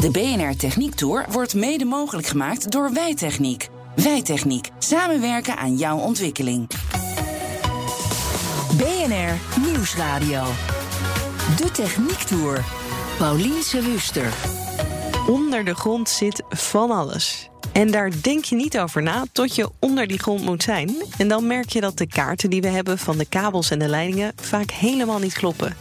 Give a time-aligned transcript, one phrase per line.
[0.00, 3.68] De BNR Techniek Tour wordt mede mogelijk gemaakt door Wijtechniek.
[3.94, 4.70] Wijtechniek.
[4.78, 6.66] Samenwerken aan jouw ontwikkeling.
[8.76, 10.44] BNR Nieuwsradio.
[11.56, 12.64] De Techniek Tour.
[13.18, 14.32] Paulien Wuster.
[15.28, 17.48] Onder de grond zit van alles.
[17.72, 20.96] En daar denk je niet over na tot je onder die grond moet zijn.
[21.18, 23.88] En dan merk je dat de kaarten die we hebben van de kabels en de
[23.88, 25.76] leidingen vaak helemaal niet kloppen.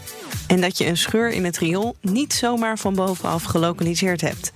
[0.47, 4.53] En dat je een scheur in het riool niet zomaar van bovenaf gelokaliseerd hebt.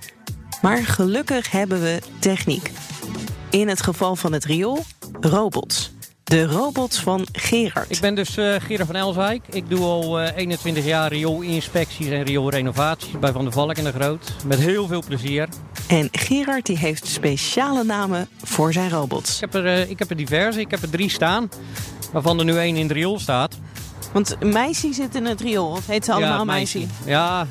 [0.62, 2.70] Maar gelukkig hebben we techniek.
[3.50, 4.84] In het geval van het riool,
[5.20, 5.91] robots.
[6.32, 7.90] De robots van Gerard.
[7.90, 9.42] Ik ben dus uh, Gerard van Elswijk.
[9.50, 13.92] Ik doe al uh, 21 jaar rioolinspecties en rioolrenovaties bij Van der Valk en de
[13.92, 14.32] Groot.
[14.46, 15.48] Met heel veel plezier.
[15.88, 19.34] En Gerard die heeft speciale namen voor zijn robots.
[19.34, 20.60] Ik heb er, uh, ik heb er diverse.
[20.60, 21.50] Ik heb er drie staan.
[22.12, 23.58] Waarvan er nu één in het riool staat.
[24.12, 26.86] Want Meisje zit in het riool, of heet ze allemaal ja, Meisje?
[27.04, 27.46] Ja,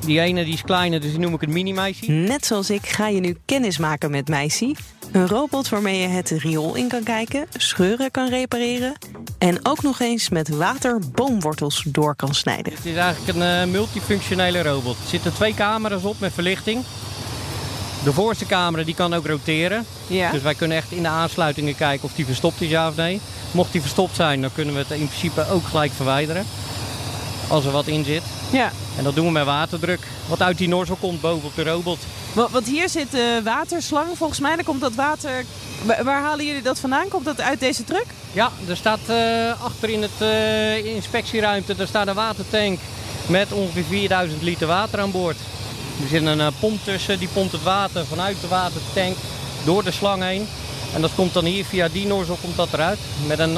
[0.00, 2.10] die ene die is kleiner, dus die noem ik het mini-meisje.
[2.10, 4.74] Net zoals ik ga je nu kennis maken met Meisje.
[5.12, 8.92] Een robot waarmee je het riool in kan kijken, scheuren kan repareren...
[9.38, 12.72] en ook nog eens met water boomwortels door kan snijden.
[12.72, 14.96] Het is eigenlijk een uh, multifunctionele robot.
[15.02, 16.84] Er zitten twee camera's op met verlichting.
[18.04, 19.84] De voorste camera die kan ook roteren.
[20.06, 20.30] Ja.
[20.30, 23.20] Dus wij kunnen echt in de aansluitingen kijken of die verstopt is ja of nee.
[23.50, 26.46] Mocht die verstopt zijn, dan kunnen we het in principe ook gelijk verwijderen.
[27.48, 28.22] Als er wat in zit.
[28.50, 28.70] Ja.
[28.98, 30.00] En dat doen we met waterdruk.
[30.28, 31.98] Wat uit die nozzle komt boven op de robot.
[32.32, 34.16] Want hier zit de waterslang.
[34.16, 35.44] Volgens mij dan komt dat water...
[35.84, 37.08] Waar halen jullie dat vandaan?
[37.08, 38.06] Komt dat uit deze truck?
[38.32, 42.78] Ja, er staat uh, achter in het uh, inspectieruimte daar staat een watertank
[43.26, 45.36] met ongeveer 4000 liter water aan boord.
[46.02, 49.16] Er zit een uh, pomp tussen, die pompt het water vanuit de watertank
[49.64, 50.48] door de slang heen.
[50.94, 52.98] En dat komt dan hier via die nozzle komt dat eruit.
[53.26, 53.54] Met een,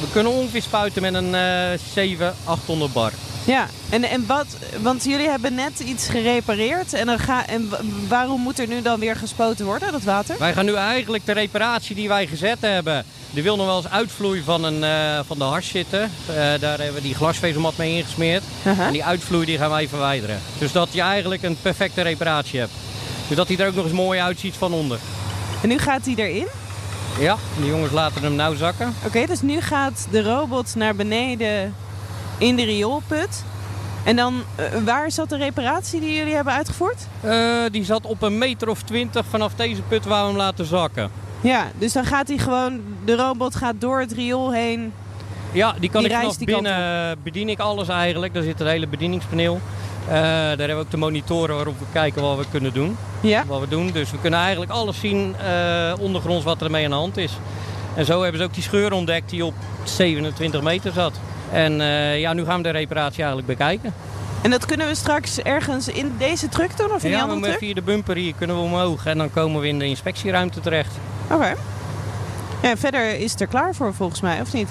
[0.00, 3.12] we kunnen ongeveer spuiten met een uh, 700, 800 bar.
[3.44, 4.46] Ja, en, en wat,
[4.82, 6.92] want jullie hebben net iets gerepareerd.
[6.92, 7.70] En, dan ga, en
[8.08, 10.38] waarom moet er nu dan weer gespoten worden, dat water?
[10.38, 13.04] Wij gaan nu eigenlijk de reparatie die wij gezet hebben.
[13.30, 16.00] Die wil nog wel eens uitvloei van, een, uh, van de hars zitten.
[16.00, 18.42] Uh, daar hebben we die glasvezelmat mee ingesmeerd.
[18.66, 18.86] Uh -huh.
[18.86, 20.40] En die uitvloei die gaan wij verwijderen.
[20.58, 22.72] Dus dat je eigenlijk een perfecte reparatie hebt.
[23.28, 24.98] Dus dat hij er ook nog eens mooi uitziet van onder.
[25.62, 26.46] En nu gaat hij erin?
[27.18, 28.94] Ja, de jongens laten hem nou zakken.
[28.96, 31.74] Oké, okay, dus nu gaat de robot naar beneden
[32.40, 33.44] in de rioolput.
[34.04, 37.06] En dan, uh, waar zat de reparatie die jullie hebben uitgevoerd?
[37.24, 40.66] Uh, die zat op een meter of twintig vanaf deze put waar we hem laten
[40.66, 41.10] zakken.
[41.40, 44.92] Ja, dus dan gaat hij gewoon, de robot gaat door het riool heen.
[45.52, 48.34] Ja, die kan die ik vanaf binnen, bedien ik alles eigenlijk.
[48.34, 49.60] Daar zit een hele bedieningspaneel.
[50.08, 52.96] Uh, daar hebben we ook de monitoren waarop we kijken wat we kunnen doen.
[53.20, 53.44] Ja.
[53.46, 53.90] Wat we doen.
[53.90, 57.32] Dus we kunnen eigenlijk alles zien uh, ondergronds wat er ermee aan de hand is.
[57.94, 61.12] En zo hebben ze ook die scheur ontdekt die op 27 meter zat.
[61.52, 63.94] En uh, ja, nu gaan we de reparatie eigenlijk bekijken.
[64.42, 67.40] En dat kunnen we straks ergens in deze truck doen of in ja, die andere
[67.40, 67.58] we truck?
[67.58, 70.92] via de bumper hier kunnen we omhoog en dan komen we in de inspectieruimte terecht.
[71.24, 71.34] Oké.
[71.34, 71.54] Okay.
[72.62, 74.68] Ja, verder is het er klaar voor volgens mij, of niet?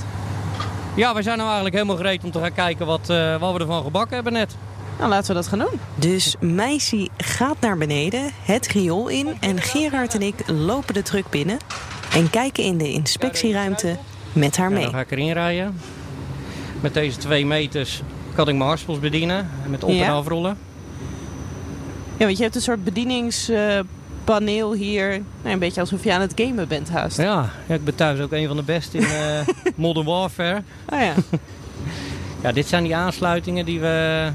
[0.96, 3.60] Ja, we zijn nou eigenlijk helemaal gereed om te gaan kijken wat, uh, wat we
[3.60, 4.56] ervan gebakken hebben net.
[4.98, 5.80] Nou, laten we dat gaan doen.
[5.96, 11.30] Dus Meisje gaat naar beneden, het riool in en Gerard en ik lopen de truck
[11.30, 11.58] binnen
[12.14, 13.98] en kijken in de inspectieruimte
[14.34, 14.80] met haar mee.
[14.80, 15.80] Ja, dan ga ik erin rijden.
[16.82, 18.02] Met deze twee meters
[18.36, 19.50] kan ik mijn harspels bedienen.
[19.68, 20.06] Met op- Ja.
[20.06, 20.58] en afrollen.
[22.18, 25.10] Ja, want je hebt een soort bedieningspaneel hier.
[25.42, 27.18] Nou, een beetje alsof je aan het gamen bent haast.
[27.18, 29.40] Ja, ja, ik ben thuis ook een van de beste in eh,
[29.76, 30.62] Modern Warfare.
[30.90, 31.14] Oh ja.
[32.44, 34.28] Ja, dit zijn die aansluitingen die we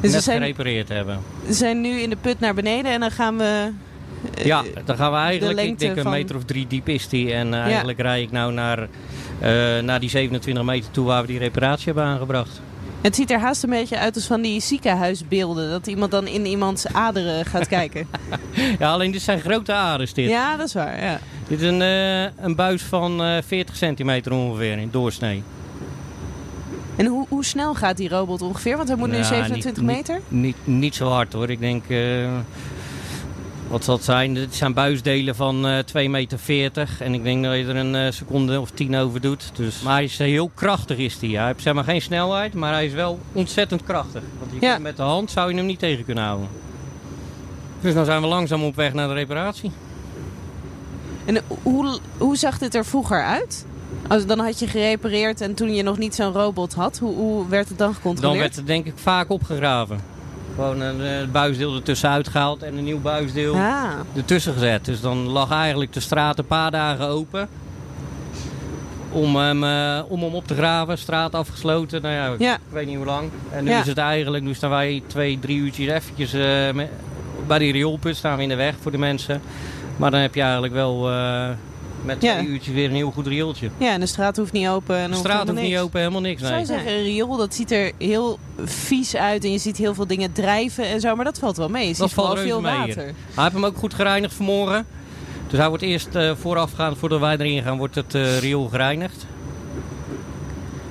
[0.00, 1.18] Dus we net zijn, gerepareerd hebben.
[1.46, 3.70] we zijn nu in de put naar beneden en dan gaan we...
[4.34, 7.08] eh, Ja, dan gaan we eigenlijk, ik denk een van- meter of drie diep is
[7.08, 7.32] die.
[7.32, 8.78] En eh, eigenlijk rij ik nou naar,
[9.40, 9.48] eh,
[9.82, 12.60] naar die 27 meter toe waar we die reparatie hebben aangebracht.
[13.00, 15.70] Het ziet er haast een beetje uit als van die ziekenhuisbeelden.
[15.70, 18.06] Dat iemand dan in iemands aderen gaat kijken.
[18.78, 20.28] Ja, alleen dit zijn grote aders dit.
[20.28, 21.02] ja, dat is waar.
[21.02, 21.20] Ja.
[21.48, 25.42] Dit is een, eh, een buis van eh 40 centimeter ongeveer in doorsnee.
[26.96, 28.76] En hoe, hoe snel gaat die robot ongeveer?
[28.76, 30.20] Want hij moet nu Ja, 27 niet- meter.
[30.28, 31.50] Niet, niet zo hard hoor.
[31.50, 31.98] Ik denk eh,
[33.68, 34.34] wat zal het zijn?
[34.34, 36.88] Dit zijn buisdelen van eh 2,40 meter.
[36.98, 39.50] En ik denk dat je er een eh, seconde of tien over doet.
[39.56, 41.30] Dus, maar hij is eh, heel krachtig is hij.
[41.30, 44.22] Hij heeft zeg maar geen snelheid, maar hij is wel ontzettend krachtig.
[44.38, 44.70] Want je Ja.
[44.72, 46.48] kunt met de hand zou je hem niet tegen kunnen houden.
[47.80, 49.70] Dus dan zijn we langzaam op weg naar de reparatie.
[51.24, 53.66] En hoe, hoe zag dit er vroeger uit?
[54.08, 57.48] Als, dan had je gerepareerd en toen je nog niet zo'n robot had, hoe, hoe
[57.48, 58.40] werd het dan Dan gecontroleerd?
[58.40, 60.00] werd het denk ik vaak opgegraven.
[60.58, 63.84] Gewoon een eh, buisdeel ertussen uitgehaald en een nieuw buisdeel Ah,
[64.16, 64.84] ertussen gezet.
[64.84, 67.48] Dus dan lag eigenlijk de straat een paar dagen open.
[69.10, 72.02] Om hem, eh, om hem op te graven, straat afgesloten.
[72.02, 72.58] Nou ja, ik Ja.
[72.70, 73.30] weet niet hoe lang.
[73.52, 73.80] En nu Ja.
[73.80, 76.84] is het eigenlijk, nu staan wij twee, drie uurtjes eventjes eh,
[77.46, 79.40] bij die rioolput staan we in de weg voor de mensen.
[79.96, 81.10] Maar dan heb je eigenlijk wel
[82.04, 82.34] met Ja.
[82.34, 83.70] twee uurtjes weer een heel goed riooltje.
[83.78, 84.96] ja, en de straat hoeft niet open.
[84.96, 86.40] En De straat hoeft niet open, helemaal niks.
[86.40, 86.66] Ik zou Nee.
[86.66, 90.32] zeggen, een riool, dat ziet er heel vies uit en je ziet heel veel dingen
[90.32, 91.82] drijven en zo, maar dat valt wel mee.
[91.82, 92.76] Je ziet Dat valt veel hier.
[92.78, 92.96] water.
[93.04, 94.86] Hij heeft hem ook goed gereinigd vanmorgen.
[95.46, 99.26] Dus hij wordt eerst eh, voorafgaand, voordat wij erin gaan, wordt het eh, riool gereinigd.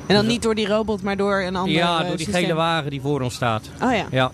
[0.06, 2.44] En dan niet door die robot, maar door een ander ja, eh, door die systeem.
[2.44, 3.69] gele wagen die voor ons staat.
[3.83, 4.31] Oh ja, Ja.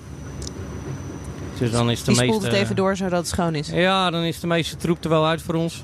[1.59, 3.67] Dus dan is de die spoelt het even door zodat het schoon is.
[3.67, 5.83] Ja, dan is de meeste troep er wel uit voor ons.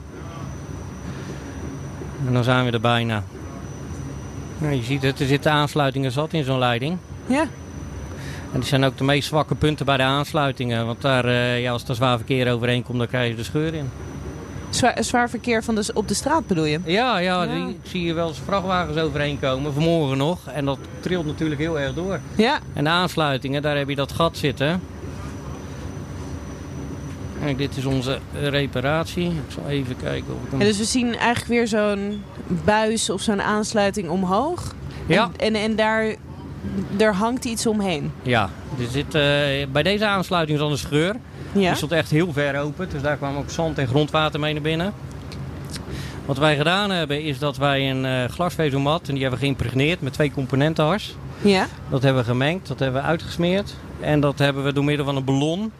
[2.27, 3.23] En dan zijn we er bijna.
[4.57, 6.97] Nou, je ziet het, er zitten aansluitingen zat in zo'n leiding.
[7.25, 7.41] Ja,
[8.53, 10.85] En die zijn ook de meest zwakke punten bij de aansluitingen.
[10.85, 13.73] Want daar, eh, ja, als er zwaar verkeer overheen komt, dan krijg je de scheur
[13.73, 13.89] in.
[14.69, 16.79] zwaar, zwaar verkeer van de, op de straat bedoel je?
[16.85, 17.53] Ja, ja, Ja.
[17.53, 20.39] Die, ik zie hier wel eens vrachtwagens overheen komen, vanmorgen nog.
[20.47, 22.19] En dat trilt natuurlijk heel erg door.
[22.35, 24.81] Ja, En de aansluitingen, daar heb je dat gat zitten.
[27.43, 29.25] Kijk, dit is onze reparatie.
[29.25, 30.59] Ik zal even kijken of ik hem...
[30.61, 32.23] en dus we zien eigenlijk weer zo'n
[32.65, 34.75] buis of zo'n aansluiting omhoog.
[35.05, 35.29] Ja.
[35.37, 36.15] En, en, en daar,
[36.97, 38.11] daar hangt iets omheen.
[38.21, 38.49] Ja,
[38.79, 39.21] er zit, eh,
[39.71, 41.15] bij deze aansluiting is al een scheur.
[41.51, 44.53] Ja, Die stond echt heel ver open, dus daar kwam ook zand en grondwater mee
[44.53, 44.93] naar binnen.
[46.25, 50.01] Wat wij gedaan hebben is dat wij een eh, glasvezelmat, en die hebben we geïmpregneerd
[50.01, 51.15] met twee componenten hars.
[51.41, 51.67] ja.
[51.89, 53.75] Dat hebben we gemengd, dat hebben we uitgesmeerd.
[53.99, 55.71] En dat hebben we door middel van een ballon,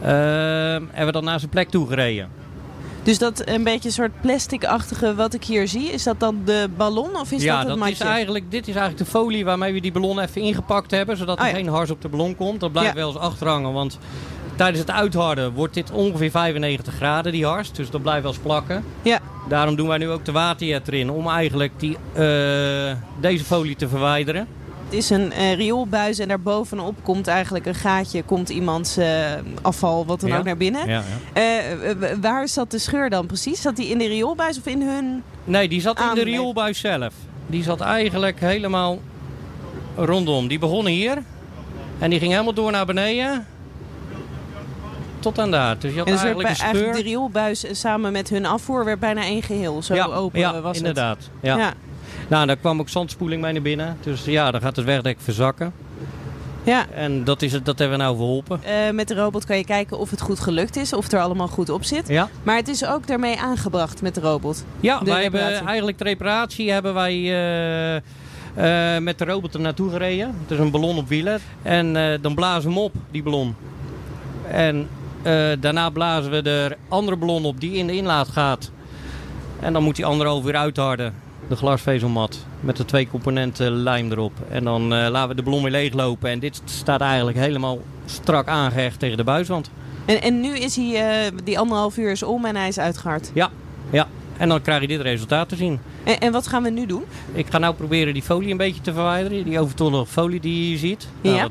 [0.00, 2.28] hebben we dat naar zijn plek toe gereden.
[3.02, 6.68] Dus dat een beetje een soort plastic-achtige wat ik hier zie, is dat dan de
[6.76, 9.72] ballon of is ja, dat het dat is eigenlijk, dit is eigenlijk de folie waarmee
[9.72, 11.16] we die ballon even ingepakt hebben.
[11.16, 11.54] Zodat er Oh ja.
[11.56, 12.60] geen hars op de ballon komt.
[12.60, 12.96] Dat blijft Ja.
[12.96, 13.72] wel eens achterhangen.
[13.72, 13.98] Want
[14.56, 17.72] tijdens het uitharden wordt dit ongeveer 95 graden, die hars.
[17.72, 18.84] Dus dat blijft wel eens plakken.
[19.02, 19.18] Ja,
[19.48, 21.10] Daarom doen wij nu ook de waterjet erin.
[21.10, 22.22] Om eigenlijk die, eh,
[23.20, 24.46] deze folie te verwijderen.
[24.88, 29.32] Het is een eh, rioolbuis en daarbovenop komt eigenlijk een gaatje, komt iemands eh,
[29.62, 30.38] afval, wat dan Ja.
[30.38, 30.88] ook naar binnen.
[30.88, 31.02] Ja,
[31.34, 31.40] ja.
[31.42, 33.60] Eh, waar zat de scheur dan precies?
[33.60, 35.22] Zat die in de rioolbuis of in hun...
[35.44, 37.14] Nee, die zat in de rioolbuis zelf.
[37.46, 38.98] Die zat eigenlijk helemaal
[39.96, 40.48] rondom.
[40.48, 41.22] Die begon hier.
[41.98, 43.46] En die ging helemaal door naar beneden.
[45.18, 45.78] Tot aan daar.
[45.78, 49.22] Dus je had En dus eigenlijk bij, de rioolbuis samen met hun afvoer werd bijna
[49.22, 49.82] één geheel.
[49.82, 51.30] Zo open ja, was inderdaad.
[51.42, 51.58] Ja.
[51.58, 51.74] het.
[52.28, 53.96] Nou, daar kwam ook zandspoeling mee naar binnen.
[54.02, 55.72] Dus ja, dan gaat het wegdek verzakken.
[56.62, 56.86] ja.
[56.94, 58.60] En dat, is het, dat hebben we nou verholpen.
[58.64, 61.20] Eh, met de robot kan je kijken of het goed gelukt is, of het er
[61.20, 62.08] allemaal goed op zit.
[62.08, 64.64] Ja, Maar het is ook daarmee aangebracht met de robot.
[64.80, 69.60] ja De wij hebben eigenlijk de reparatie hebben wij eh, eh, met de robot er
[69.60, 70.34] naartoe gereden.
[70.42, 71.40] Het is een ballon op wielen.
[71.62, 73.54] En dan blazen we hem op, die ballon.
[74.50, 74.88] En
[75.60, 78.70] daarna blazen we de andere ballon op die in de inlaat gaat.
[79.60, 81.14] En dan moet die anderhalf uur uitharden.
[81.48, 84.32] De glasvezelmat met de twee componenten lijm erop.
[84.50, 86.30] En dan eh, laten we de ballon weer leeglopen.
[86.30, 89.70] En dit staat eigenlijk helemaal strak aangehecht tegen de buiswand.
[90.04, 90.94] En, en nu is hij,
[91.26, 93.30] eh, die anderhalf uur is om en hij is uitgehard.
[93.34, 93.50] Ja,
[93.90, 94.06] ja.
[94.36, 95.78] En dan krijg je dit resultaat te zien.
[96.04, 97.02] En, en wat gaan we nu doen?
[97.32, 99.44] Ik ga nou proberen die folie een beetje te verwijderen.
[99.44, 101.08] Die overtollige folie die je hier ziet.
[101.20, 101.42] Nou, Ja.
[101.42, 101.50] dat,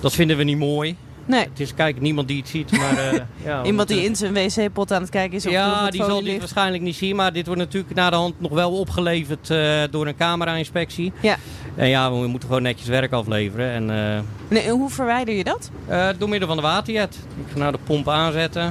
[0.00, 0.96] dat vinden we niet mooi.
[1.26, 2.70] Nee, Het is kijk niemand die het ziet.
[2.72, 3.12] Maar, eh,
[3.44, 6.14] ja, iemand die moeten- in zijn wc-pot aan het kijken is of Ja, die zal
[6.18, 6.38] dit ligt.
[6.38, 7.16] waarschijnlijk niet zien.
[7.16, 11.12] Maar dit wordt natuurlijk na de hand nog wel opgeleverd eh, door een camera-inspectie.
[11.20, 11.36] Ja.
[11.76, 13.70] En ja, we moeten gewoon netjes werk afleveren.
[13.70, 15.70] En, eh, Nee, en hoe verwijder je dat?
[15.86, 17.14] eh, door middel van de waterjet.
[17.46, 18.62] Ik ga nou de pomp aanzetten.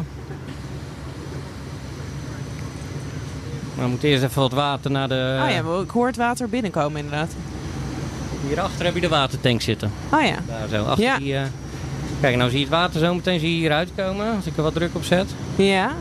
[3.75, 5.39] Nou, we moeten eerst even wat water naar de...
[5.43, 7.31] oh ja, ik hoor het water binnenkomen inderdaad.
[8.47, 9.91] Hierachter heb je de watertank zitten.
[10.11, 10.35] Oh ja.
[10.47, 11.17] Daar zo, achter Ja.
[11.17, 11.35] die...
[12.23, 14.35] Kijk, nou zie je het water zo meteen zie je hier uitkomen.
[14.35, 15.25] Als ik er wat druk op zet.
[15.55, 15.91] Ja.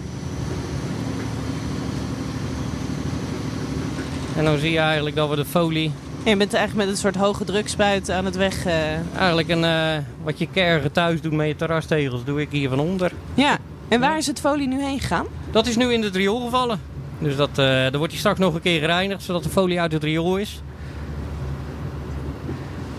[4.36, 5.92] En dan zie je eigenlijk dat we de folie...
[6.24, 8.64] En je bent eigenlijk met een soort hoge drukspuit aan het weg.
[8.66, 8.74] eh,
[9.16, 12.78] Eigenlijk een, eh, wat je kergen thuis doet met je terrastegels, doe ik hier van
[12.80, 13.12] onder.
[13.34, 13.58] Ja.
[13.88, 14.16] En waar Ja.
[14.16, 15.26] is het folie nu heen gegaan?
[15.50, 16.80] Dat is nu in het riool gevallen.
[17.18, 19.92] Dus dat, eh dan wordt hij straks nog een keer gereinigd, zodat de folie uit
[19.92, 20.60] het riool is.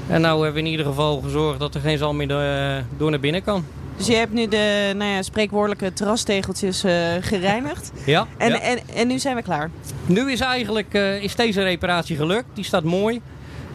[0.08, 3.10] En nou hebben we in ieder geval gezorgd dat er geen zand meer eh, door
[3.10, 3.66] naar binnen kan.
[3.98, 7.92] Dus je hebt nu de nou ja, spreekwoordelijke terrastegeltjes uh, gereinigd.
[8.06, 8.60] ja, en, ja.
[8.60, 9.70] En, en nu zijn we klaar?
[10.06, 12.46] Nu is eigenlijk uh, is deze reparatie gelukt.
[12.54, 13.22] Die staat mooi.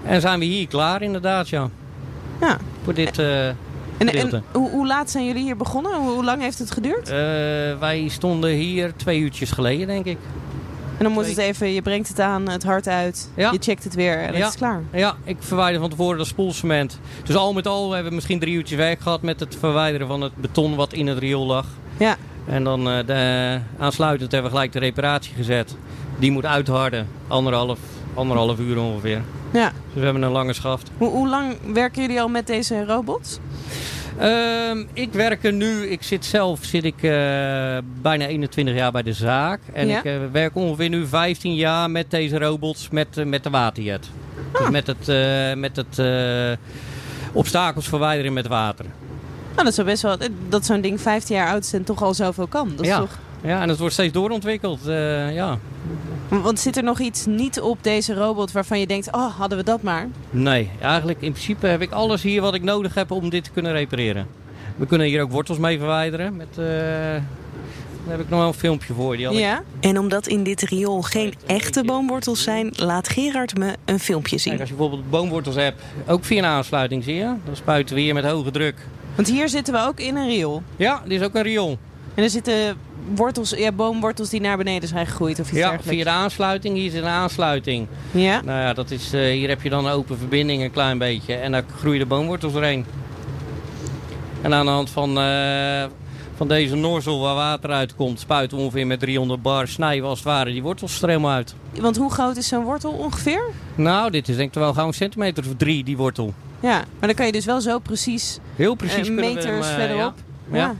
[0.05, 1.71] En zijn we hier klaar inderdaad, ja.
[2.41, 2.59] Ja.
[2.85, 3.57] Voor dit uh, en,
[3.99, 5.95] en hoe, hoe, laat zijn jullie hier begonnen?
[5.95, 7.09] Hoe, hoe lang heeft het geduurd?
[7.79, 10.19] wij stonden hier twee uurtjes geleden, denk ik.
[10.99, 13.51] En dan moet het even, je brengt het aan, het hart uit, ja.
[13.53, 14.39] je checkt het weer en ja.
[14.39, 14.83] het is klaar.
[14.93, 17.01] Ja, ik verwijder van tevoren dat spoelcement.
[17.25, 20.21] Dus al met al hebben we misschien drie uurtjes werk gehad met het verwijderen van
[20.21, 21.67] het beton wat in het riool lag.
[21.99, 22.17] Ja.
[22.47, 25.77] En dan uh, de, aansluitend hebben we gelijk de reparatie gezet.
[26.19, 27.79] Die moet uitharden, anderhalf,
[28.15, 29.23] anderhalf uur ongeveer.
[29.53, 29.69] Ja.
[29.69, 30.91] Dus we hebben een lange schaft.
[30.97, 33.39] Hoe, hoe lang werken jullie al met deze robots?
[34.21, 37.11] Uh, ik werk er nu, ik zit zelf zit ik, uh,
[38.03, 39.61] bijna 21 jaar bij de zaak.
[39.73, 39.99] En ja?
[39.99, 44.11] ik uh, werk ongeveer nu 15 jaar met deze robots met, uh, met de waterjet.
[44.53, 44.61] Ah.
[44.61, 45.07] Dus met het,
[45.59, 46.01] met het
[47.33, 48.85] obstakels verwijderen met water.
[49.55, 50.17] Nou, dat is best wel
[50.49, 52.69] dat zo'n ding 15 jaar oud is en toch al zoveel kan.
[52.77, 52.99] Dat is ja.
[52.99, 53.19] toch...
[53.41, 54.81] ja, en het wordt steeds doorontwikkeld.
[55.33, 55.59] ja.
[56.29, 59.65] Want zit er nog iets niet op deze robot waarvan je denkt, oh, hadden we
[59.65, 60.09] dat maar?
[60.31, 63.51] Nee, eigenlijk in principe heb ik alles hier wat ik nodig heb om dit te
[63.51, 64.27] kunnen repareren.
[64.77, 66.37] We kunnen hier ook wortels mee verwijderen.
[66.37, 67.23] Met, uh, daar
[68.07, 69.17] heb ik nog wel een filmpje voor.
[69.17, 69.63] Die ja?
[69.81, 74.57] En omdat in dit riool geen echte boomwortels zijn, laat Gerard me een filmpje zien.
[74.57, 77.35] Kijk, als je bijvoorbeeld boomwortels hebt, ook via een aansluiting zie je.
[77.45, 78.77] Dan spuiten we hier met hoge druk.
[79.15, 80.63] Want hier zitten we ook in een riool.
[80.77, 81.79] Ja, dit is ook een riool.
[82.19, 82.77] En er zitten
[83.15, 85.89] wortels, ja, boomwortels die naar beneden zijn gegroeid of iets Ja, dergelijks.
[85.89, 86.77] via de aansluiting.
[86.77, 87.87] Hier zit een aansluiting.
[88.11, 88.41] Ja?
[88.45, 91.35] Nou ja, dat is, uh, hier heb je dan een open verbinding een klein beetje.
[91.35, 92.85] En daar groeien de boomwortels doorheen.
[94.43, 95.85] En aan de hand van, uh,
[96.37, 100.19] van deze nozzle waar water uitkomt, spuiten we ongeveer met 300 bar, snijden we als
[100.19, 101.55] het ware die wortels er helemaal uit.
[101.81, 103.43] Want hoe groot is zo'n wortel ongeveer?
[103.75, 106.35] Nou, dit is denk ik wel gauw een centimeter of drie, die wortel.
[106.61, 110.15] Ja, maar dan kan je dus wel zo precies, Heel precies uh, meters verderop.
[110.53, 110.57] Ja.
[110.59, 110.75] ja.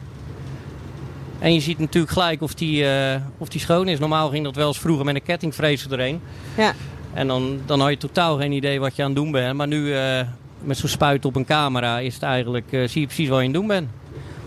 [1.39, 3.99] En je ziet natuurlijk gelijk of die, uh, of die schoon is.
[3.99, 6.21] Normaal ging dat wel eens vroeger met een kettingvrees erheen.
[6.57, 6.75] Ja.
[7.15, 9.57] En dan, dan had je totaal geen idee wat je aan het doen bent.
[9.57, 10.21] Maar nu uh,
[10.61, 13.47] met zo'n spuit op een camera is het eigenlijk, uh, zie je precies wat je
[13.47, 13.89] aan het doen bent.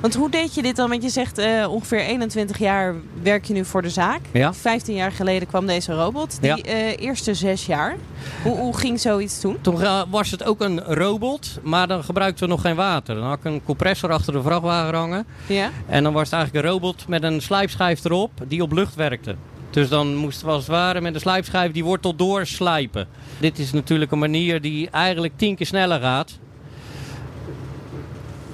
[0.02, 0.90] Want hoe deed je dit dan?
[0.90, 4.20] Want je zegt uh, ongeveer 21 jaar werk je nu voor de zaak.
[4.32, 4.54] Ja.
[4.54, 6.42] 15 jaar geleden kwam deze robot.
[6.42, 6.58] Die ja.
[6.66, 7.96] uh, eerste zes jaar.
[8.44, 9.58] Hoe, hoe, ging zoiets toen?
[9.62, 9.80] Toen
[10.10, 13.16] was het ook een robot, maar dan gebruikten we nog geen water.
[13.16, 15.26] Dan had ik een compressor achter de vrachtwagen hangen.
[15.46, 15.70] Ja.
[15.88, 19.36] En dan was het eigenlijk een robot met een slijpschijf erop die op lucht werkte.
[19.70, 23.08] Dus dan moesten we als het ware met een slijpschijf die wortel doorslijpen.
[23.40, 26.40] Dit is natuurlijk een manier die eigenlijk tien keer sneller gaat.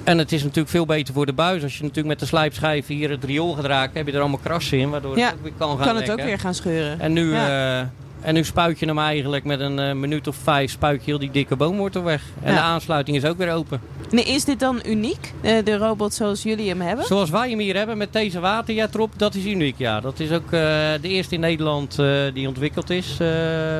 [0.08, 1.62] En het is natuurlijk veel beter voor de buis.
[1.62, 4.40] Als je natuurlijk met de slijpschijf hier het riool gaat raken, heb je er allemaal
[4.42, 4.90] krassen in.
[4.90, 6.18] Waardoor ja, het ook weer kan gaan kan het lekken.
[6.18, 7.00] ook weer gaan scheuren.
[7.00, 7.80] En nu, ja.
[7.80, 7.86] uh,
[8.20, 11.18] en nu spuit je hem eigenlijk met een uh, minuut of vijf spuit je heel
[11.18, 12.22] die dikke boomwortel weg.
[12.42, 12.58] En Ja.
[12.58, 13.80] de aansluiting is ook weer open.
[14.10, 17.04] Nee, is dit dan uniek, eh, de robot zoals jullie hem hebben?
[17.04, 19.74] Zoals wij hem hier hebben met deze waterjet erop, dat is uniek.
[19.78, 21.98] Ja, dat is ook uh, de eerste in Nederland
[22.34, 23.16] die ontwikkeld is.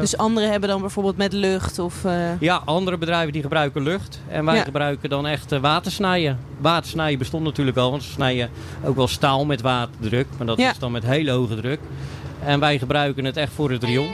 [0.01, 2.05] Dus anderen hebben dan bijvoorbeeld met lucht of...
[2.05, 4.21] eh, Ja, andere bedrijven die gebruiken lucht.
[4.29, 4.63] En wij Ja.
[4.63, 6.39] gebruiken dan echt watersnijden.
[6.61, 8.51] Watersnijden bestond natuurlijk al, want ze snijden
[8.85, 10.27] ook wel staal met waterdruk.
[10.39, 10.71] Maar dat Ja.
[10.71, 11.81] is dan met hele hoge druk.
[12.45, 14.11] En wij gebruiken het echt voor het riool.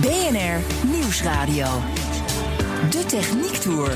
[0.00, 1.66] BNR Nieuwsradio.
[2.90, 3.90] De Techniek Tour.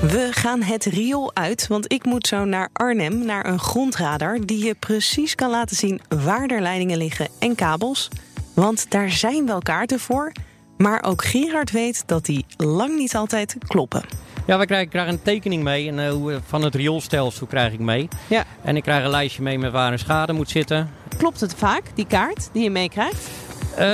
[0.00, 4.64] We gaan het riool uit, want ik moet zo naar Arnhem, naar een grondradar die
[4.64, 8.08] je precies kan laten zien waar er leidingen liggen en kabels.
[8.54, 10.32] Want daar zijn wel kaarten voor,
[10.76, 14.02] maar ook Gerard weet dat die lang niet altijd kloppen.
[14.48, 17.78] Ja, wij krijgen, krijgen een tekening mee en, uh, hoe- van het rioolstelsel krijg ik
[17.78, 18.08] mee.
[18.28, 18.44] Ja.
[18.62, 20.90] En ik krijg een lijstje mee met waar een schade moet zitten.
[21.16, 23.28] Klopt het vaak, die kaart die je meekrijgt?
[23.72, 23.84] Uh,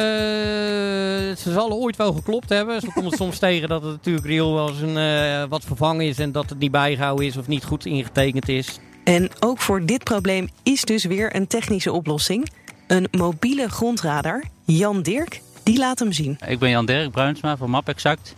[1.36, 2.80] ze zal ooit wel geklopt hebben.
[2.80, 6.18] Zo komt soms tegen dat het natuurlijk riool wel eens een, uh, wat vervangen is
[6.18, 8.78] en dat het niet bijgehouden is of niet goed ingetekend is.
[9.04, 12.48] En ook voor dit probleem is dus weer een technische oplossing.
[12.86, 14.42] Een mobiele grondradar.
[14.64, 16.38] Jan Dirk, die laat hem zien.
[16.46, 18.34] Ik ben Jan Dirk Bruinsma van Map Exact.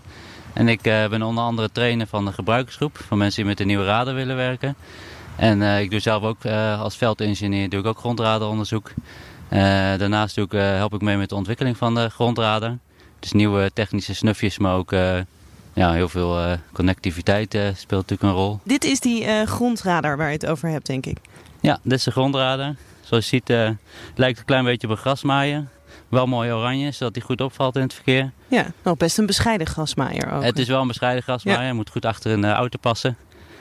[0.57, 2.99] En ik uh, ben onder andere trainer van de gebruikersgroep.
[3.07, 4.77] Van mensen die met een nieuwe radar willen werken.
[5.37, 8.91] En uh, ik doe zelf ook uh, als veldingenieur doe ik ook grondradaronderzoek.
[9.51, 9.61] Uh,
[9.99, 12.77] daarnaast doe ik, help ik mee met de ontwikkeling van de grondradar.
[13.21, 14.91] Dus nieuwe technische snufjes, maar ook
[15.73, 18.61] ja, heel veel connectiviteit speelt natuurlijk een rol.
[18.65, 21.19] Dit is die grondradar waar je het over hebt, denk ik.
[21.61, 22.75] Ja, dit is de grondradar.
[23.01, 23.77] Zoals je ziet lijkt
[24.17, 25.67] het een klein beetje op een grasmaaier.
[26.09, 28.33] Wel mooi oranje, zodat hij goed opvalt in het verkeer.
[28.49, 30.43] Ja, nog best een bescheiden grasmaaier ook.
[30.43, 31.75] Het is wel een bescheiden grasmaaier, ja.
[31.75, 33.17] moet goed achter een auto passen.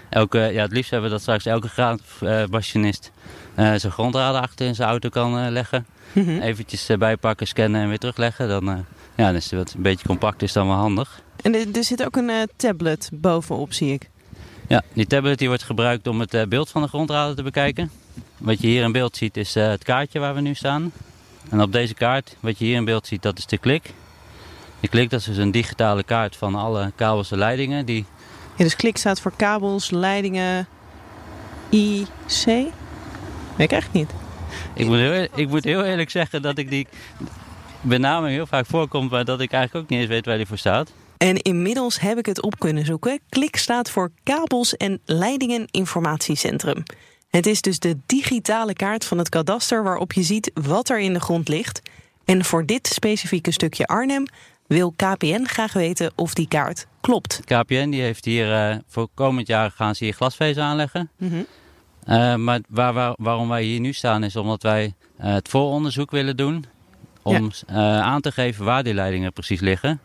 [0.10, 3.12] Elke, ja, het liefst hebben we dat straks elke graadmachinist
[3.56, 5.86] uh, zijn grondradar achter in zijn auto kan leggen.
[6.12, 6.42] Mm -hmm.
[6.42, 8.48] Eventjes bijpakken, scannen en weer terugleggen.
[8.48, 8.86] Dan
[9.16, 11.22] Ja, dus wat een beetje compact is dan wel handig.
[11.42, 14.10] En er, zit ook een uh, tablet bovenop, zie ik.
[14.68, 17.92] Ja, die tablet die wordt gebruikt om het uh, beeld van de grondradar te bekijken.
[18.38, 20.92] Wat je hier in beeld ziet is uh, het kaartje waar we nu staan.
[21.50, 23.94] En op deze kaart, wat je hier in beeld ziet, dat is de klik.
[24.80, 27.86] De klik dat is dus een digitale kaart van alle kabels en leidingen.
[27.86, 28.06] Die...
[28.56, 30.68] Ja, dus klik staat voor kabels, leidingen,
[31.70, 32.46] IC?
[32.46, 32.72] Weet
[33.58, 34.10] ik echt niet.
[34.74, 36.88] Ik moet, heel, ik moet heel eerlijk zeggen dat ik die
[37.82, 40.58] benaming heel vaak voorkomt, maar dat ik eigenlijk ook niet eens weet waar die voor
[40.58, 40.92] staat.
[41.18, 43.20] En inmiddels heb ik het op kunnen zoeken.
[43.30, 46.84] Klik staat voor Kabels en Leidingen Informatiecentrum.
[47.36, 51.14] Het is dus de digitale kaart van het kadaster waarop je ziet wat er in
[51.14, 51.82] de grond ligt.
[52.26, 54.26] En voor dit specifieke stukje Arnhem
[54.68, 57.42] wil KPN graag weten of die kaart klopt.
[57.46, 61.10] KPN die heeft hier uh, voor komend jaar gaan ze hier glasvezel aanleggen.
[61.18, 61.46] Mm -hmm.
[62.08, 66.12] uh, maar waar, waar, waarom wij hier nu staan is omdat wij uh, het vooronderzoek
[66.12, 66.66] willen doen.
[67.22, 68.02] Om ja.
[68.02, 70.00] aan te geven waar die leidingen precies liggen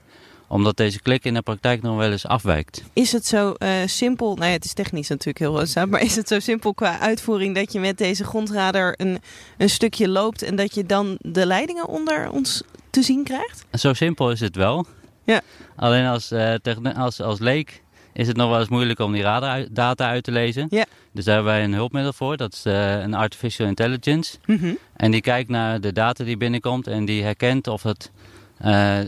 [0.50, 2.82] omdat deze klik in de praktijk nog wel eens afwijkt.
[2.92, 6.16] Is het zo uh, simpel, nou ja, het is technisch natuurlijk heel roodzaam, maar is
[6.16, 9.18] het zo simpel qua uitvoering dat je met deze grondradar een,
[9.58, 13.64] een stukje loopt en dat je dan de leidingen onder ons te zien krijgt?
[13.72, 14.86] Zo simpel is het wel.
[15.24, 15.40] Ja.
[15.76, 16.54] Alleen als, uh,
[16.96, 20.66] als, als leek is het nog wel eens moeilijk om die radardata uit te lezen.
[20.70, 20.84] Ja.
[21.12, 22.36] Dus daar hebben wij een hulpmiddel voor.
[22.36, 24.36] Dat is uh, een artificial intelligence.
[24.46, 24.78] Mm -hmm.
[24.96, 28.10] En die kijkt naar de data die binnenkomt en die herkent of het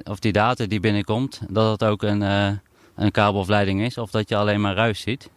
[0.04, 2.50] of die data die binnenkomt, dat het ook een, uh,
[2.94, 5.30] een leiding is, of dat je alleen maar ruis ziet.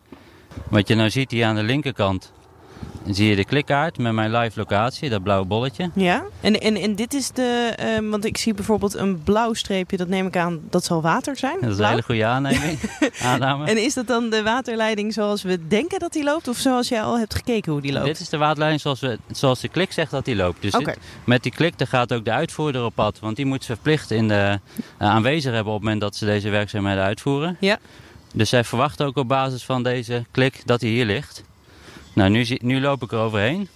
[0.70, 2.34] Wat je nou ziet hier aan de linkerkant,
[3.14, 5.90] zie je de klikkaart met mijn live locatie, dat blauwe bolletje.
[5.94, 9.98] Ja, en, en, en dit is de, um, want ik zie bijvoorbeeld een blauw streepje,
[9.98, 11.58] dat neem ik aan, dat zal water zijn?
[11.62, 11.90] Dat is blauw?
[11.90, 12.80] een hele goede aanneming,
[13.32, 13.66] aanname.
[13.66, 17.02] En is dat dan de waterleiding zoals we denken dat die loopt, of zoals jij
[17.02, 18.06] al hebt gekeken hoe die loopt?
[18.06, 20.62] Dit is de waterleiding zoals, we, zoals de klik zegt dat die loopt.
[20.62, 20.94] Dus okay.
[20.94, 23.74] dit, met die klik daar gaat ook de uitvoerder op pad, want die moet ze
[23.74, 24.60] verplicht in de,
[25.02, 27.58] uh, aanwezig hebben op het moment dat ze deze werkzaamheden uitvoeren.
[27.60, 27.78] Ja.
[28.34, 31.44] Dus zij verwachten ook op basis van deze klik dat hij hier ligt.
[32.16, 33.68] Nou, nu, zie, nu loop ik er overheen.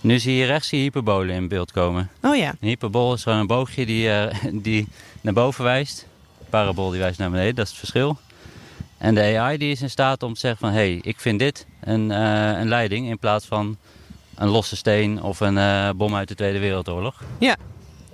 [0.00, 2.10] Nu zie je rechts die hyperbole in beeld komen.
[2.22, 2.48] Oh ja.
[2.48, 4.24] Een hyperbol is gewoon een boogje die, uh,
[4.66, 4.88] die
[5.20, 6.06] naar boven wijst.
[6.40, 8.18] Een parabool die wijst naar beneden, dat is het verschil.
[8.98, 10.70] En de AI die is in staat om te zeggen van...
[10.70, 13.76] hé, hey, ik vind dit een, uh, een leiding in plaats van
[14.34, 17.22] een losse steen of een uh, bom uit de Tweede Wereldoorlog.
[17.38, 17.56] Ja.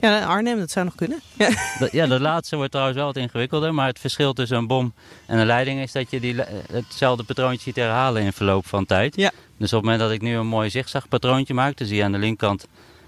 [0.01, 1.21] Ja, Arnhem, dat zou nog kunnen.
[1.93, 2.07] Ja.
[2.07, 3.75] Dat laatste wordt trouwens wel wat ingewikkelder.
[3.75, 4.93] Maar het verschil tussen een bom
[5.27, 6.35] en een leiding is dat je die,
[6.73, 9.17] hetzelfde patroontje ziet herhalen in verloop van tijd.
[9.17, 9.31] Ja.
[9.57, 12.13] Dus op het moment dat ik nu een mooi zigzagpatroontje maak, dan zie je aan
[12.13, 12.67] de linkerkant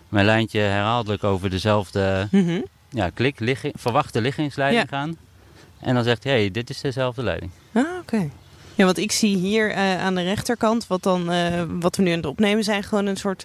[0.08, 2.64] mijn lijntje herhaaldelijk over dezelfde mm -hmm.
[2.88, 4.98] ja, klik, ligging, verwachte liggingsleiding Ja.
[4.98, 5.16] gaan.
[5.80, 7.50] En dan zegt hij, hey, dit is dezelfde leiding.
[7.72, 8.30] Ah, oké.
[8.80, 12.10] Ja, want ik zie hier uh, aan de rechterkant, wat, dan, uh, wat we nu
[12.10, 13.44] aan het opnemen zijn, gewoon een soort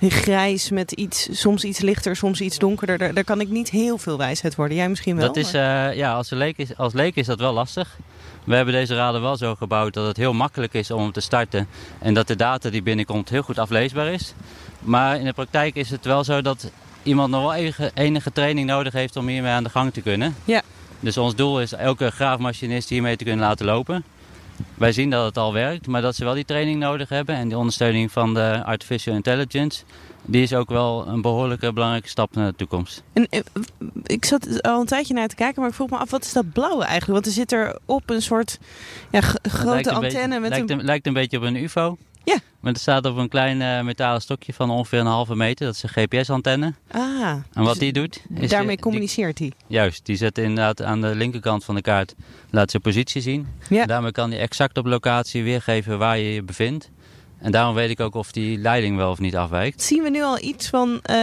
[0.00, 2.98] grijs met iets, soms iets lichter, soms iets donkerder.
[2.98, 4.76] Daar, daar kan ik niet heel veel wijsheid worden.
[4.76, 5.26] Jij misschien wel.
[5.26, 7.96] Dat is, uh, ja, als leek, is, als leek is dat wel lastig.
[8.44, 11.20] We hebben deze radar wel zo gebouwd dat het heel makkelijk is om hem te
[11.20, 11.68] starten.
[11.98, 14.34] En dat de data die binnenkomt heel goed afleesbaar is.
[14.80, 16.70] Maar in de praktijk is het wel zo dat
[17.02, 20.34] iemand nog wel enige, enige training nodig heeft om hiermee aan de gang te kunnen.
[20.44, 20.62] Ja.
[21.00, 24.04] Dus ons doel is elke graafmachinist hiermee te kunnen laten lopen.
[24.74, 27.34] Wij zien dat het al werkt, maar dat ze wel die training nodig hebben.
[27.34, 29.82] En die ondersteuning van de artificial intelligence,
[30.22, 33.02] die is ook wel een behoorlijke belangrijke stap naar de toekomst.
[33.12, 33.40] En uh,
[34.02, 36.32] ik zat al een tijdje naar te kijken, maar ik vroeg me af, wat is
[36.32, 37.12] dat blauwe eigenlijk?
[37.12, 38.58] Want er zit er op een soort
[39.10, 40.84] ja, grote antenne beetje, met lijkt een...
[40.84, 41.96] Lijkt een beetje op een ufo.
[42.24, 42.38] Ja.
[42.60, 45.66] Maar het staat op een klein uh, metalen stokje van ongeveer een halve meter.
[45.66, 46.74] Dat is een GPS-antenne.
[46.90, 47.34] Ah.
[47.52, 48.22] En wat die doet...
[48.34, 49.52] Is daarmee communiceert hij?
[49.66, 50.06] Juist.
[50.06, 52.14] Die zet inderdaad aan de linkerkant van de kaart
[52.50, 53.46] laat zijn positie zien.
[53.68, 53.82] Ja.
[53.82, 56.90] En daarmee kan hij exact op locatie weergeven waar je je bevindt.
[57.38, 59.82] En daarom weet ik ook of die leiding wel of niet afwijkt.
[59.82, 61.16] Zien we nu al iets van uh,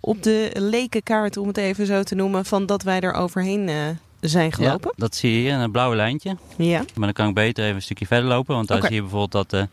[0.00, 3.76] op de lekenkaart, om het even zo te noemen, van dat wij er overheen uh,
[4.20, 4.92] zijn gelopen?
[4.96, 6.36] Ja, dat zie je hier in een blauwe lijntje.
[6.56, 6.78] Ja.
[6.78, 8.54] Maar dan kan ik beter even een stukje verder lopen.
[8.54, 8.88] Want daar okay.
[8.88, 9.68] zie je bijvoorbeeld dat...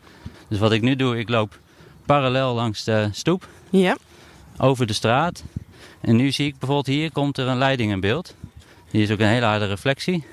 [0.52, 1.58] Dus wat ik nu doe, ik loop
[2.06, 3.48] parallel langs de stoep.
[3.70, 3.96] Ja.
[4.58, 5.42] Over de straat.
[6.00, 8.34] En nu zie ik bijvoorbeeld hier komt er een leiding in beeld.
[8.90, 10.24] Hier is ook een hele harde reflectie.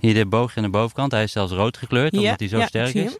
[0.00, 1.12] Hier dit boogje aan de bovenkant.
[1.12, 2.20] Hij is zelfs rood gekleurd, ja.
[2.20, 3.12] omdat hij zo ja, sterk is.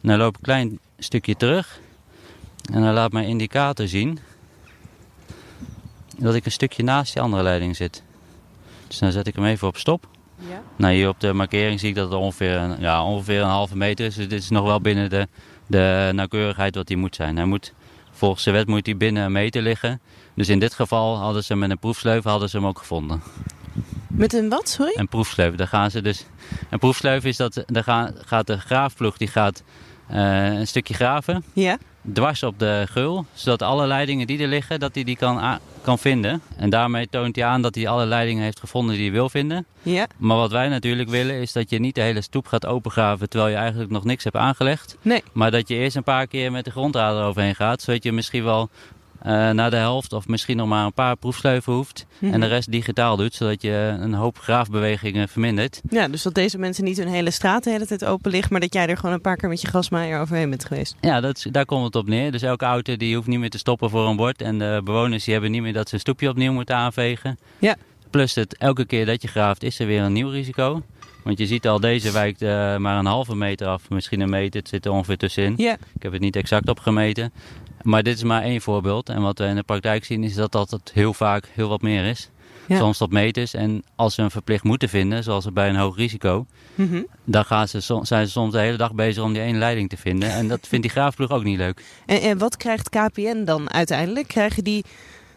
[0.00, 1.80] En dan loop ik een klein stukje terug.
[2.72, 4.18] En dan laat mijn indicator zien
[6.18, 8.02] dat ik een stukje naast die andere leiding zit.
[8.86, 10.06] Dus dan zet ik hem even op stop.
[10.48, 10.62] Ja.
[10.76, 13.76] Nou, hier op de markering zie ik dat het ongeveer een, ja, ongeveer een halve
[13.76, 14.14] meter is.
[14.14, 15.28] Dus dit is nog wel binnen de,
[15.66, 17.36] de nauwkeurigheid wat hij moet zijn.
[17.36, 17.72] Hij moet,
[18.10, 20.00] volgens de wet moet hij binnen een meter liggen.
[20.34, 23.22] Dus in dit geval hadden ze met een proefsleuven hadden ze hem ook gevonden.
[24.08, 24.92] Met een wat, sorry?
[24.96, 25.58] Een proefsleuven.
[25.58, 26.24] Daar gaan ze dus,
[26.70, 29.62] een proefsleuven is dat daar gaan, gaat de graafploeg die gaat
[30.10, 31.44] uh, een stukje graven.
[31.52, 31.78] Ja.
[32.12, 33.26] dwars op de geul.
[33.32, 36.42] Zodat alle leidingen die er liggen, dat hij die kan, kan vinden.
[36.56, 39.66] En daarmee toont hij aan dat hij alle leidingen heeft gevonden die hij wil vinden.
[39.82, 40.06] Ja.
[40.16, 43.50] Maar wat wij natuurlijk willen is dat je niet de hele stoep gaat opengraven terwijl
[43.50, 44.96] je eigenlijk nog niks hebt aangelegd.
[45.02, 45.22] Nee.
[45.32, 47.82] Maar dat je eerst een paar keer met de grondrader overheen gaat.
[47.82, 48.68] Zodat je misschien wel
[49.24, 52.06] naar de helft of misschien nog maar een paar proefsleuven hoeft.
[52.20, 52.46] En de mhm.
[52.46, 55.80] rest digitaal doet, zodat je een hoop graafbewegingen vermindert.
[55.90, 58.60] Ja, dus dat deze mensen niet hun hele straat de hele tijd open ligt, maar
[58.60, 60.96] dat jij er gewoon een paar keer met je gasmaaier overheen bent geweest.
[61.00, 62.32] Ja, dat, daar komt het op neer.
[62.32, 64.42] Dus elke auto die hoeft niet meer te stoppen voor een bord.
[64.42, 67.38] En de bewoners die hebben niet meer dat ze een stoepje opnieuw moeten aanvegen.
[67.58, 67.76] Ja.
[68.10, 70.82] Plus het, elke keer dat je graaft is er weer een nieuw risico.
[71.24, 74.60] Want je ziet al, deze wijkt uh, maar een halve meter af, misschien een meter.
[74.60, 75.54] Het zit er ongeveer tussenin.
[75.56, 75.72] Ja.
[75.72, 77.32] Ik heb het niet exact opgemeten.
[77.84, 79.08] Maar dit is maar één voorbeeld.
[79.08, 82.04] En wat we in de praktijk zien is dat dat heel vaak heel wat meer
[82.04, 82.30] is.
[82.68, 83.54] Soms tot meters.
[83.54, 87.68] En als ze een verplicht moeten vinden, zoals bij een hoog risico, mm dan gaan
[87.68, 90.30] ze, zijn ze soms de hele dag bezig om die ene leiding te vinden.
[90.30, 91.82] En dat vindt die graafploeg ook niet leuk.
[92.06, 94.28] En, en wat krijgt KPN dan uiteindelijk?
[94.28, 94.84] Krijgen die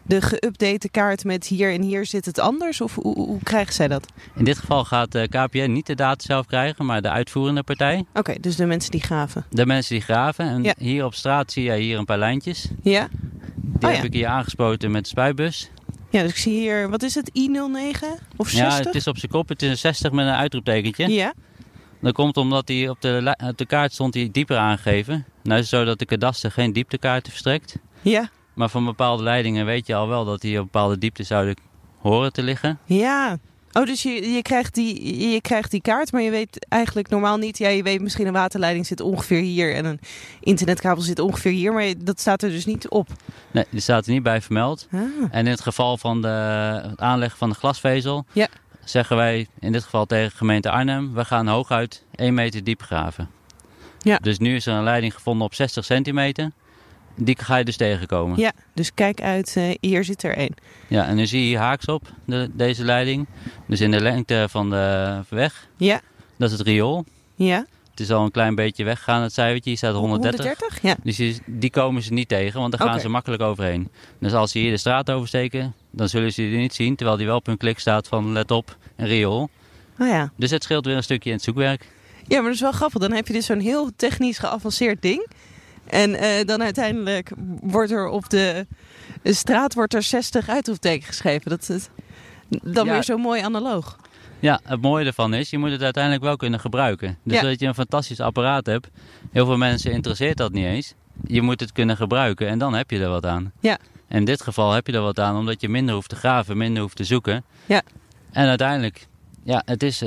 [0.08, 2.80] de geüpdate kaart met hier en hier zit het anders?
[2.80, 4.06] Of hoe, hoe krijgen zij dat?
[4.34, 8.04] In dit geval gaat eh, KPN niet de data zelf krijgen, maar de uitvoerende partij.
[8.14, 9.44] Oké, dus de mensen die graven.
[9.50, 10.46] De mensen die graven.
[10.46, 12.68] En hier op straat zie je hier een paar lijntjes.
[12.82, 13.08] Ja.
[13.54, 15.70] Die oh, heb ik hier aangespoten met de spuitbus.
[16.10, 18.04] Ja, dus ik zie hier, wat is het, I09
[18.36, 18.78] of 60?
[18.78, 19.48] Ja, het is op zijn kop.
[19.48, 21.08] Het is een 60 met een uitroeptekentje.
[21.08, 21.32] Ja.
[22.00, 25.26] Dat komt omdat hij op de, op de kaart stond hij dieper aangegeven.
[25.42, 27.78] Nou is het zo dat de kadaster geen dieptekaarten verstrekt.
[28.02, 28.30] Ja.
[28.58, 31.56] Maar van bepaalde leidingen weet je al wel dat die op bepaalde diepte zouden
[31.98, 32.78] horen te liggen.
[32.84, 33.38] Ja.
[33.72, 37.36] Oh, dus je, je, krijgt die, je krijgt die kaart, maar je weet eigenlijk normaal
[37.36, 37.58] niet.
[37.58, 40.00] Ja, je weet misschien een waterleiding zit ongeveer hier en een
[40.40, 43.08] internetkabel zit ongeveer hier, maar dat staat er dus niet op.
[43.50, 44.88] Nee, die staat er niet bij vermeld.
[44.92, 45.00] Ah.
[45.30, 46.28] En in het geval van de,
[46.88, 48.48] het aanleggen van de glasvezel, ja.
[48.84, 53.30] zeggen wij in dit geval tegen gemeente Arnhem, we gaan hooguit 1 meter diep graven.
[53.98, 54.16] Ja.
[54.16, 56.50] Dus nu is er een leiding gevonden op 60 centimeter.
[57.18, 58.38] Die ga je dus tegenkomen.
[58.38, 60.54] Ja, dus kijk uit, uh, hier zit er één.
[60.86, 63.26] Ja, en nu zie je hier haaks op, de, deze leiding.
[63.66, 65.68] Dus in de lengte van de weg.
[65.76, 66.00] Ja.
[66.36, 67.04] Dat is het riool.
[67.34, 67.66] Ja.
[67.90, 69.70] Het is al een klein beetje weggegaan, het cijfertje.
[69.70, 70.44] Hier staat 130.
[70.44, 70.96] 130, ja.
[71.02, 73.88] Dus die komen ze niet tegen, want daar gaan ze makkelijk overheen.
[74.18, 76.96] Dus als ze hier de straat oversteken, dan zullen ze die niet zien.
[76.96, 79.50] Terwijl die wel op hun klik staat van let op, een riool.
[79.98, 80.32] Oh ja.
[80.36, 81.86] Dus het scheelt weer een stukje in het zoekwerk.
[82.26, 83.00] Ja, maar dat is wel grappig.
[83.00, 85.26] Dan heb je dus zo'n heel technisch geavanceerd ding.
[85.88, 88.66] En uh, dan uiteindelijk wordt er op de
[89.24, 91.50] straat wordt er 60 uitroepteken geschreven.
[91.50, 91.88] Dat is
[92.62, 93.96] dan weer zo mooi analoog.
[94.40, 97.18] Ja, het mooie ervan is, je moet het uiteindelijk wel kunnen gebruiken.
[97.22, 98.88] Dus dat je een fantastisch apparaat hebt.
[99.32, 100.94] Heel veel mensen interesseert dat niet eens.
[101.26, 103.52] Je moet het kunnen gebruiken en dan heb je er wat aan.
[103.60, 103.78] Ja.
[104.08, 106.56] En in dit geval heb je er wat aan omdat je minder hoeft te graven,
[106.56, 107.44] minder hoeft te zoeken.
[107.66, 107.82] Ja.
[108.30, 109.06] En uiteindelijk,
[109.44, 110.02] ja, het is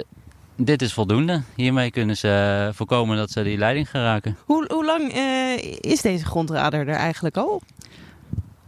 [0.56, 1.42] dit is voldoende.
[1.56, 4.38] Hiermee kunnen ze eh, voorkomen dat ze die leiding gaan raken.
[4.46, 7.62] Hoe, hoe lang uh, is deze grondradar er eigenlijk al?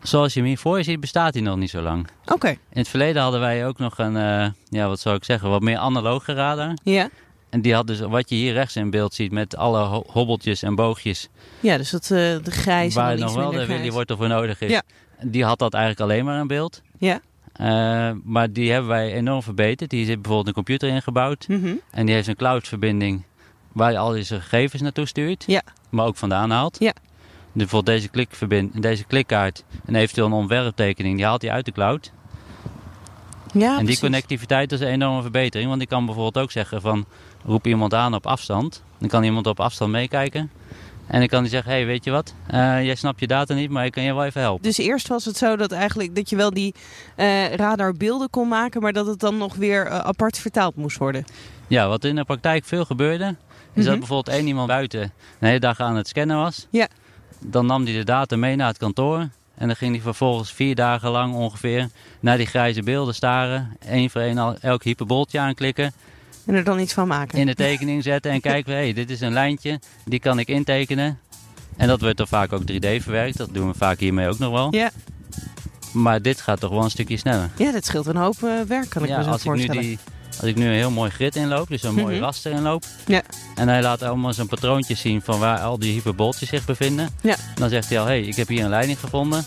[0.02, 2.08] Zoals je hem hier voor je ziet, bestaat hij nog niet zo lang.
[2.26, 2.50] Oké.
[2.50, 5.62] In het verleden hadden wij ook nog een, uh, ja, wat zou ik zeggen, wat
[5.62, 6.78] meer analoge radar.
[6.84, 7.10] Ja.
[7.50, 10.76] En die had dus wat je hier rechts in beeld ziet met alle hobbeltjes en
[10.76, 11.30] boogjes.
[11.60, 12.10] Ja, dus dat uh,
[12.44, 14.72] de grijze Waar nog wel de Willy Wortel voor nodig is.
[14.72, 14.82] Ja.
[15.22, 16.82] Die had dat eigenlijk alleen maar in beeld.
[16.98, 17.22] Ja.
[17.62, 19.90] Uh, maar die hebben wij enorm verbeterd.
[19.90, 21.48] Die zit bijvoorbeeld een computer ingebouwd.
[21.48, 21.80] Mm -hmm.
[21.92, 23.24] En die heeft een cloudverbinding
[23.72, 25.44] waar je al deze gegevens naartoe stuurt.
[25.48, 25.62] Ja.
[25.90, 26.80] Maar ook vandaan haalt.
[26.80, 26.94] Ja.
[26.94, 31.72] Dus bijvoorbeeld deze, klikverbind deze klikkaart en eventueel een ontwerptekening, die haalt hij uit de
[31.72, 32.12] cloud.
[33.54, 34.00] Ja, en die precies.
[34.00, 35.70] connectiviteit is een enorme verbetering.
[35.70, 37.06] Want ik kan bijvoorbeeld ook zeggen van
[37.46, 38.84] roep iemand aan op afstand.
[38.98, 40.52] Dan kan iemand op afstand meekijken.
[41.08, 43.70] En dan kan hij zeggen, hey, weet je wat, uh, jij snapt je data niet,
[43.70, 44.64] maar ik kan je wel even helpen.
[44.64, 46.74] Dus eerst was het zo dat, eigenlijk, dat je wel die
[47.18, 51.26] uh, radarbeelden kon maken, maar dat het dan nog weer uh, apart vertaald moest worden.
[51.68, 53.36] Ja, wat in de praktijk veel gebeurde, is mm
[53.74, 53.84] -hmm.
[53.84, 56.68] dat bijvoorbeeld één iemand buiten een hele dag aan het scannen was.
[56.70, 56.88] Ja.
[57.40, 59.30] Dan nam hij de data mee naar het kantoor.
[59.56, 61.90] En dan ging hij vervolgens vier dagen lang ongeveer
[62.20, 63.78] naar die grijze beelden staren.
[63.80, 65.94] Eén voor één elk hyperboltje aanklikken.
[66.46, 67.38] En er dan iets van maken.
[67.38, 70.48] In de tekening zetten en kijken, hé, hey, dit is een lijntje, die kan ik
[70.48, 71.20] intekenen.
[71.78, 74.52] En dat wordt dan vaak ook 3D verwerkt, dat doen we vaak hiermee ook nog
[74.52, 74.76] wel.
[74.76, 74.92] Ja.
[75.94, 77.50] Maar dit gaat toch wel een stukje sneller.
[77.58, 79.82] Ja, dit scheelt een hoop uh, werk, kan ik ja, me zo als voorstellen.
[79.82, 80.00] Ik nu die,
[80.38, 82.22] als ik nu een heel mooi grid inloop, dus een mooi Mm -hmm.
[82.22, 82.84] raster inloop.
[83.06, 83.22] Ja.
[83.56, 87.10] En hij laat allemaal zijn patroontjes zien van waar al die hyperboltjes zich bevinden.
[87.22, 87.36] Ja.
[87.56, 89.46] Dan zegt hij al, hé, hey, ik heb hier een leiding gevonden.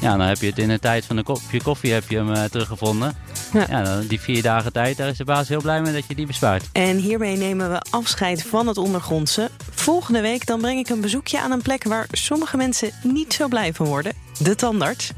[0.00, 2.30] Ja, dan heb je het in de tijd van een kopje koffie heb je hem
[2.30, 3.16] uh, teruggevonden.
[3.52, 3.66] Ja.
[3.68, 6.14] ja dan, die vier dagen tijd, daar is de baas heel blij mee dat je
[6.14, 6.64] die bespaart.
[6.72, 9.50] En hiermee nemen we afscheid van het ondergrondse.
[9.70, 13.48] Volgende week dan breng ik een bezoekje aan een plek waar sommige mensen niet zo
[13.48, 14.12] blij van worden.
[14.38, 15.12] De tandarts.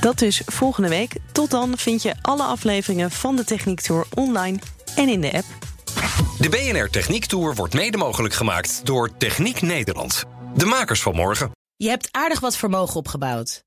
[0.00, 1.16] Dat dus volgende week.
[1.32, 4.58] Tot dan vind je alle afleveringen van de Techniek Tour online
[4.96, 5.46] en in de app.
[6.38, 10.24] De BNR Techniek Tour wordt mede mogelijk gemaakt door Techniek Nederland.
[10.54, 11.50] De makers van morgen.
[11.76, 13.66] Je hebt aardig wat vermogen opgebouwd.